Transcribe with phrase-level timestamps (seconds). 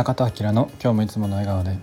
[0.00, 1.76] 中田明の今日もいつもの笑顔で、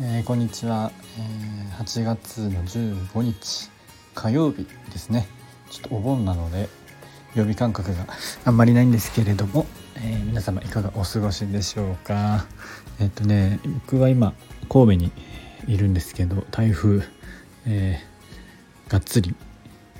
[0.00, 3.70] えー、こんにちは、えー、8月の15日
[4.16, 5.28] 火曜日ですね。
[5.70, 6.68] ちょっとお盆なので
[7.36, 8.08] 曜日感覚が
[8.44, 12.46] あんまりないんですけれども、えー、皆様いかがお過ごしでしょうか。
[12.98, 14.34] えっ、とね僕は今
[14.68, 15.12] 神戸に
[15.68, 17.04] いるんですけど台風、
[17.66, 18.04] え
[18.88, 19.36] がっつり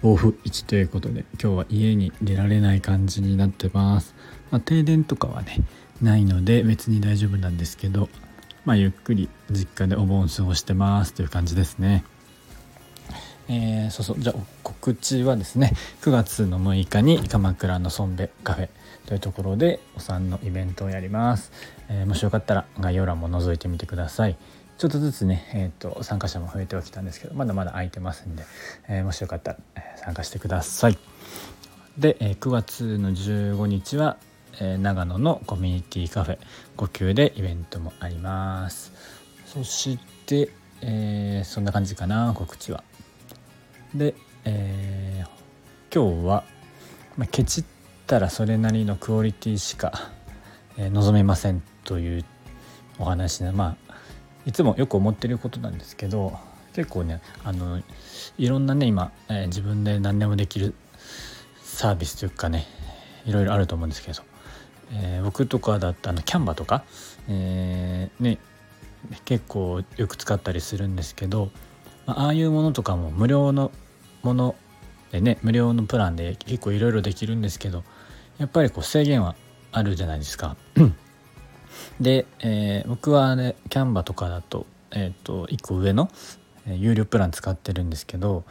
[0.03, 4.15] 暴風域ということで今日は家に出られない感じになってます、
[4.51, 5.61] まあ、停電とかはね
[6.03, 8.09] ないので別に大丈夫なんですけど
[8.65, 12.05] まあゆっくり実家でお盆過ごしてますという感じですね。
[13.49, 14.21] えー、そうそう。
[14.21, 18.69] じゃあ告知はですね9月の6日に鎌倉のソンベカフェ
[19.07, 21.51] というところでお産のイベントをやります、
[21.89, 24.37] えー、もしよかったら概要欄も覗いてみてください。
[24.83, 28.43] ちょっとずつね、えーと、参加者も増えてはきたんですけどまだまだ空いてますんで、
[28.89, 29.59] えー、もしよかったら
[29.95, 30.99] 参加してください。
[31.97, 34.17] で、えー、9月の15日は、
[34.61, 36.39] えー、長野のコミュニティカフェ
[36.77, 38.93] 呼吸でイベントもあります。
[39.47, 42.83] そして、えー、そんな感じかな告知は。
[43.95, 46.43] で、えー、今日は、
[47.17, 47.65] まあ、ケチっ
[48.09, 50.11] たらそれなりのクオリティしか、
[50.77, 52.25] えー、望めませんという
[52.99, 53.82] お話でまあ
[54.47, 56.39] いつもよく思ってることなんですけど
[56.75, 57.81] 結構ねあの
[58.39, 60.75] いろんなね今、えー、自分で何でもできる
[61.63, 62.67] サービスというかね
[63.25, 64.23] いろいろあると思うんですけど、
[64.93, 66.85] えー、僕とかだったあのキャンバとか、
[67.29, 68.39] えー、ね
[69.25, 71.51] 結構よく使ったりするんですけど、
[72.07, 73.73] まああいうものとかも無料の
[74.23, 74.55] もの
[75.11, 77.83] でね無料のプランで結構いろいろできるんですけど
[78.39, 79.35] やっぱりこう制限は
[79.73, 80.57] あるじゃないですか。
[82.01, 86.11] で、えー、僕はねキャンバとかだと,、えーと、1個上の、
[86.67, 88.45] え、有料プラン使ってるんですけど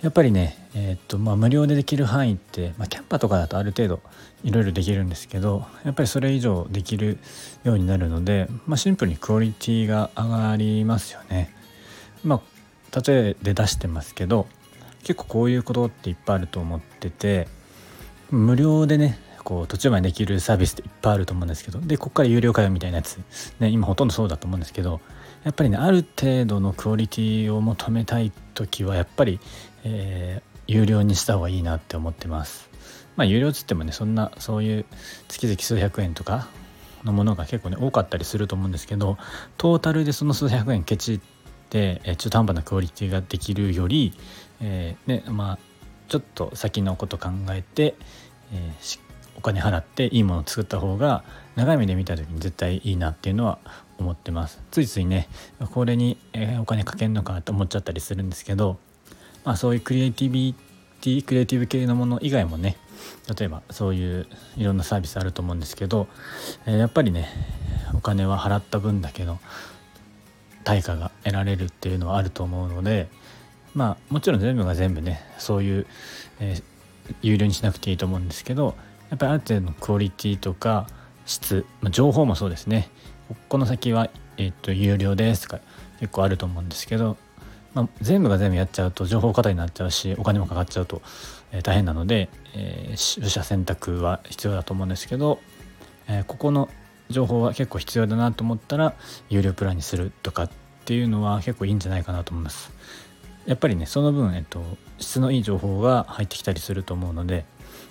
[0.00, 4.00] やっぱりね、えーとまあ、無料でできる範囲って、まあ、キャンパとかだとある程度
[4.44, 7.18] いろいろできるんですけどやっぱりそれ以上できる
[7.64, 11.52] ようになるので、まあ、シンプルにクオリティが上がりますよね。
[12.24, 12.58] まあ
[13.06, 14.46] 例えで出してますけど
[15.02, 17.48] 結構こういうことっていっぱいあると思ってて
[18.30, 23.18] 無料でねこう途中までできるサービスっていっぱいあると思うんですけどでここから有料かよみたいなやつ、
[23.60, 25.00] ね、今ほとんどそうだと思うんですけど
[25.42, 29.40] やっぱりねある程度のクオリティを求めたい時はやっぱり、
[29.84, 32.68] えー、有料にした方がいいなって思ってます。
[33.16, 34.84] まあ有料っつってもねそんなそういう
[35.28, 36.48] 月々数百円とか
[37.02, 39.16] のものが結構ね多かったりすると思うんですけど
[39.56, 41.20] トータルでその数百円ケチっ
[41.70, 44.12] て、え中途半端なクオリティができるより、
[44.60, 45.58] えー、ねまあ
[46.08, 47.94] ちょっと先のこと考えて、
[48.52, 48.98] えー、し
[49.38, 51.22] お金払っていいものを作った方が
[51.54, 53.58] 長い目で見た時に絶対いいなっていうのは
[53.98, 54.60] 思ってます。
[54.72, 55.28] ついついね
[55.72, 56.18] これに
[56.60, 58.78] お金かけんのかと思っちゃったりするんですけど、
[59.44, 60.54] まあ、そういうクリエイティビ
[61.00, 62.76] ティクリエイティブ系のもの以外もね
[63.38, 66.08] 例えばそういういろんなサービスあると思うんですけど、
[66.66, 67.28] えやっぱりね
[67.94, 69.38] お金は払った分だけの
[70.64, 73.08] 対価が得られるっていうのはあると思うので
[73.74, 75.86] まあもちろん全部が全部ねそういう、
[76.40, 78.74] えー、有料にしなくていいと思うんですけど
[79.10, 80.86] やっぱりある程度のクオリティとか
[81.26, 82.90] 質、まあ、情報もそうですね
[83.48, 85.60] この先は、えー、と有料ですとか
[86.00, 87.16] 結構あると思うんですけど、
[87.74, 91.02] まあ、全部が全部やっちゃうと情報過多になっちゃうしお金もかかっちゃうと、
[91.52, 95.40] えー、大変なので、えー、取捨選択は必要だと思うんですけど、
[96.08, 96.68] えー、ここの
[97.10, 98.94] 情報は結構必要だなと思ったら
[99.28, 100.50] 有料プランにするとかっ
[100.84, 102.72] ていうのは結構いいんじゃないかなと思います。
[103.46, 104.62] やっぱりねその分、えっと、
[104.98, 107.46] 質のいい情報が入ってきたりすると思うので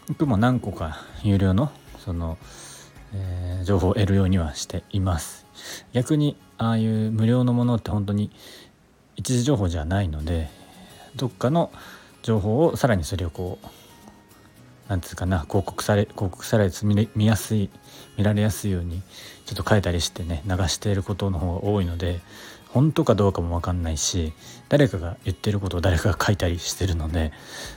[0.08, 2.38] 僕も何個か有料のその、
[3.14, 5.46] えー、情報を得るようにはしています。
[5.94, 8.32] 逆にああいう無料のものって本当に
[9.16, 10.50] 一時情報じゃないので
[11.16, 11.72] どっかの
[12.22, 13.68] 情報をさらにそれをこう
[14.90, 17.70] なんつうかな広告され広告されて見見やすい
[18.18, 19.02] 見られやすいように
[19.46, 22.22] ちょっと変えたりしてね流していることの方が多いので
[22.70, 24.34] 本当かどうかも分かんないし
[24.70, 27.32] 誰かが言ってることを誰かが書いたりしてるので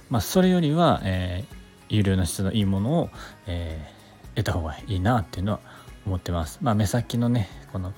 [0.09, 1.60] まあそれよりは、えー、
[1.91, 3.11] 有料の質のいいものを、
[3.47, 5.61] えー、得た方がいいなっていうのは
[6.07, 6.59] 思ってます。
[6.63, 7.93] まあ、目先のねこの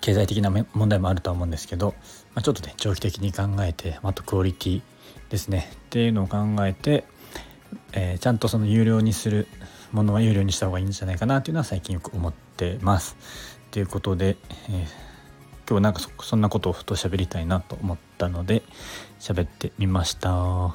[0.00, 1.94] 経済的な問題もあるとは思うんですけど、
[2.34, 4.82] まあ、ちょっとね長期的に考えてあとクオリティ
[5.30, 7.04] ですねっていうのを考えて、
[7.92, 9.48] えー、ちゃんとその有料にする
[9.92, 13.16] ものは有料にした方がいいんじゃないかなっていうのは最近よく思ってます。
[13.72, 14.36] ということで、
[14.70, 14.86] えー、
[15.68, 18.62] 今日なんかそんなことをふと喋りたいなと思ったので
[19.18, 20.72] 喋ってみました。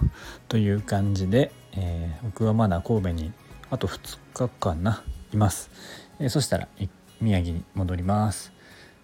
[0.49, 3.33] という感じでえー、僕はまだ神戸に
[3.69, 5.03] あと2日かな
[5.33, 5.69] います、
[6.19, 6.67] えー、そしたら
[7.21, 8.51] 宮城に戻ります。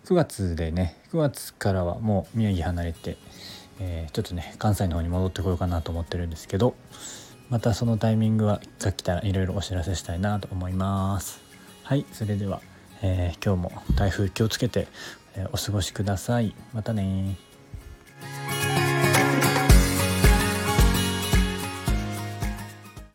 [0.06, 3.18] 9月でね9月からはもう宮城離れて、
[3.80, 6.76] えー、ちょっとね関西の方に戻ってこようかなと思ってるんですけど
[7.50, 11.42] またそのタイミングはが来たらいろいろお知らせしたいなと思います。
[11.84, 12.62] はいそれでは、
[13.02, 14.88] え、今日も台風気をつけて、
[15.36, 16.54] え、お過ごしください。
[16.74, 17.38] またね